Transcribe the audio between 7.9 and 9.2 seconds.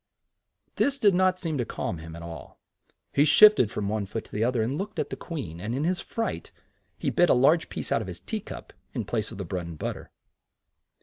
out of his tea cup in